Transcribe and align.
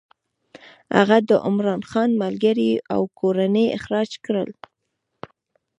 هغه 0.97 1.17
د 1.29 1.31
عمرا 1.45 1.75
خان 1.89 2.09
ملګري 2.23 2.71
او 2.93 3.01
کورنۍ 3.19 3.67
اخراج 3.77 4.09
کړل. 4.25 4.49